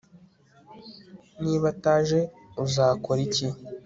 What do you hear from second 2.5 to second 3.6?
uzakora iki